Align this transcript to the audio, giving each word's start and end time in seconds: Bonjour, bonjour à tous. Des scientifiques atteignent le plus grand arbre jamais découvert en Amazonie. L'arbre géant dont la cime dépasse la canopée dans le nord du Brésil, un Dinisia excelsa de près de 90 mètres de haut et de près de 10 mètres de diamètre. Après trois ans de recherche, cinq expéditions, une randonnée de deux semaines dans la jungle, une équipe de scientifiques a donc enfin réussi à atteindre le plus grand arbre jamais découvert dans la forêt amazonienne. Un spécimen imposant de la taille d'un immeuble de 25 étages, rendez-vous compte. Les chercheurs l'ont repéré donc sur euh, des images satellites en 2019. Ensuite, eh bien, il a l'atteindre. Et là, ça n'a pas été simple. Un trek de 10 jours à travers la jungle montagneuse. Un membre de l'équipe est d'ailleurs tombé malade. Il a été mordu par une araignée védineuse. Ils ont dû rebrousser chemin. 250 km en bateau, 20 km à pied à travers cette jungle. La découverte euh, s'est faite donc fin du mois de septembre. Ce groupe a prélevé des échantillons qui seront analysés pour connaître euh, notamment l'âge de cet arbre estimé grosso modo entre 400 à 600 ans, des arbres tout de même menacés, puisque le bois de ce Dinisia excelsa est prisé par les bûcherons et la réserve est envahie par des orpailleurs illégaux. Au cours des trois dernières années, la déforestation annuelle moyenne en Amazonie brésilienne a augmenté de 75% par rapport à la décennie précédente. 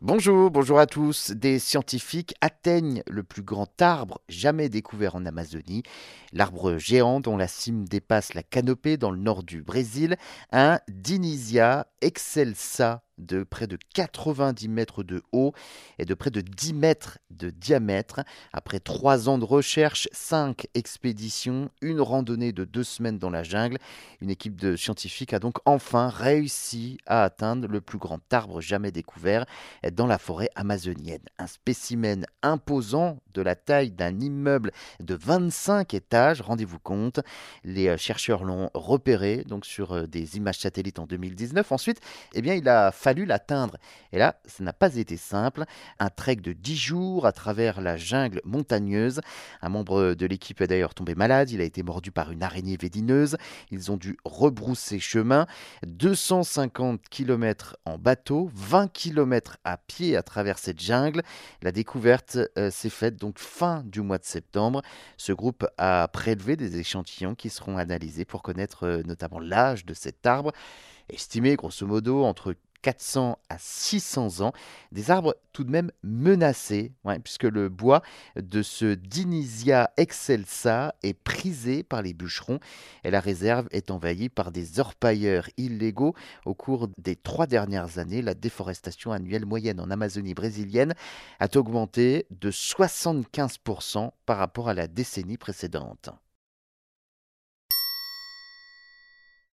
Bonjour, 0.00 0.52
bonjour 0.52 0.78
à 0.78 0.86
tous. 0.86 1.32
Des 1.32 1.58
scientifiques 1.58 2.36
atteignent 2.40 3.02
le 3.08 3.24
plus 3.24 3.42
grand 3.42 3.82
arbre 3.82 4.20
jamais 4.28 4.68
découvert 4.68 5.16
en 5.16 5.26
Amazonie. 5.26 5.82
L'arbre 6.32 6.78
géant 6.78 7.18
dont 7.18 7.36
la 7.36 7.48
cime 7.48 7.84
dépasse 7.84 8.34
la 8.34 8.44
canopée 8.44 8.96
dans 8.96 9.10
le 9.10 9.18
nord 9.18 9.42
du 9.42 9.60
Brésil, 9.60 10.16
un 10.52 10.78
Dinisia 10.86 11.88
excelsa 12.00 13.02
de 13.18 13.42
près 13.42 13.66
de 13.66 13.78
90 13.94 14.68
mètres 14.68 15.02
de 15.02 15.22
haut 15.32 15.52
et 15.98 16.04
de 16.04 16.14
près 16.14 16.30
de 16.30 16.40
10 16.40 16.74
mètres 16.74 17.18
de 17.30 17.50
diamètre. 17.50 18.20
Après 18.52 18.80
trois 18.80 19.28
ans 19.28 19.38
de 19.38 19.44
recherche, 19.44 20.08
cinq 20.12 20.66
expéditions, 20.74 21.70
une 21.82 22.00
randonnée 22.00 22.52
de 22.52 22.64
deux 22.64 22.84
semaines 22.84 23.18
dans 23.18 23.30
la 23.30 23.42
jungle, 23.42 23.78
une 24.20 24.30
équipe 24.30 24.56
de 24.56 24.76
scientifiques 24.76 25.32
a 25.32 25.38
donc 25.38 25.58
enfin 25.64 26.08
réussi 26.08 26.98
à 27.06 27.24
atteindre 27.24 27.68
le 27.68 27.80
plus 27.80 27.98
grand 27.98 28.20
arbre 28.32 28.60
jamais 28.60 28.90
découvert 28.90 29.44
dans 29.92 30.06
la 30.06 30.18
forêt 30.18 30.50
amazonienne. 30.54 31.22
Un 31.38 31.46
spécimen 31.46 32.26
imposant 32.42 33.18
de 33.34 33.42
la 33.42 33.54
taille 33.54 33.90
d'un 33.90 34.18
immeuble 34.20 34.72
de 35.00 35.14
25 35.14 35.94
étages, 35.94 36.40
rendez-vous 36.40 36.78
compte. 36.78 37.20
Les 37.64 37.96
chercheurs 37.98 38.44
l'ont 38.44 38.70
repéré 38.74 39.44
donc 39.46 39.64
sur 39.64 39.92
euh, 39.92 40.06
des 40.06 40.36
images 40.36 40.58
satellites 40.58 40.98
en 40.98 41.06
2019. 41.06 41.70
Ensuite, 41.72 42.00
eh 42.34 42.42
bien, 42.42 42.54
il 42.54 42.68
a 42.68 42.90
l'atteindre. 43.14 43.76
Et 44.12 44.18
là, 44.18 44.40
ça 44.44 44.64
n'a 44.64 44.72
pas 44.72 44.96
été 44.96 45.16
simple. 45.16 45.64
Un 45.98 46.08
trek 46.08 46.36
de 46.36 46.52
10 46.52 46.76
jours 46.76 47.26
à 47.26 47.32
travers 47.32 47.80
la 47.80 47.96
jungle 47.96 48.40
montagneuse. 48.44 49.20
Un 49.62 49.68
membre 49.68 50.14
de 50.14 50.26
l'équipe 50.26 50.60
est 50.60 50.66
d'ailleurs 50.66 50.94
tombé 50.94 51.14
malade. 51.14 51.50
Il 51.50 51.60
a 51.60 51.64
été 51.64 51.82
mordu 51.82 52.10
par 52.10 52.30
une 52.30 52.42
araignée 52.42 52.76
védineuse. 52.76 53.36
Ils 53.70 53.90
ont 53.90 53.96
dû 53.96 54.16
rebrousser 54.24 54.98
chemin. 54.98 55.46
250 55.86 57.02
km 57.10 57.76
en 57.84 57.98
bateau, 57.98 58.50
20 58.54 58.92
km 58.92 59.58
à 59.64 59.76
pied 59.76 60.16
à 60.16 60.22
travers 60.22 60.58
cette 60.58 60.80
jungle. 60.80 61.22
La 61.62 61.72
découverte 61.72 62.38
euh, 62.56 62.70
s'est 62.70 62.90
faite 62.90 63.16
donc 63.16 63.38
fin 63.38 63.82
du 63.84 64.00
mois 64.00 64.18
de 64.18 64.24
septembre. 64.24 64.82
Ce 65.16 65.32
groupe 65.32 65.66
a 65.78 66.08
prélevé 66.08 66.56
des 66.56 66.78
échantillons 66.78 67.34
qui 67.34 67.50
seront 67.50 67.76
analysés 67.76 68.24
pour 68.24 68.42
connaître 68.42 68.84
euh, 68.86 69.02
notamment 69.04 69.38
l'âge 69.38 69.84
de 69.84 69.94
cet 69.94 70.26
arbre 70.26 70.52
estimé 71.08 71.56
grosso 71.56 71.86
modo 71.86 72.24
entre 72.24 72.54
400 72.82 73.38
à 73.48 73.56
600 73.58 74.40
ans, 74.40 74.52
des 74.92 75.10
arbres 75.10 75.36
tout 75.52 75.64
de 75.64 75.70
même 75.70 75.90
menacés, 76.02 76.92
puisque 77.24 77.44
le 77.44 77.68
bois 77.68 78.02
de 78.36 78.62
ce 78.62 78.94
Dinisia 78.94 79.90
excelsa 79.96 80.94
est 81.02 81.14
prisé 81.14 81.82
par 81.82 82.02
les 82.02 82.14
bûcherons 82.14 82.60
et 83.04 83.10
la 83.10 83.20
réserve 83.20 83.66
est 83.70 83.90
envahie 83.90 84.28
par 84.28 84.52
des 84.52 84.80
orpailleurs 84.80 85.48
illégaux. 85.56 86.14
Au 86.44 86.54
cours 86.54 86.88
des 86.98 87.16
trois 87.16 87.46
dernières 87.46 87.98
années, 87.98 88.22
la 88.22 88.34
déforestation 88.34 89.12
annuelle 89.12 89.46
moyenne 89.46 89.80
en 89.80 89.90
Amazonie 89.90 90.34
brésilienne 90.34 90.94
a 91.40 91.48
augmenté 91.56 92.26
de 92.30 92.50
75% 92.50 94.10
par 94.26 94.38
rapport 94.38 94.68
à 94.68 94.74
la 94.74 94.86
décennie 94.86 95.38
précédente. 95.38 96.10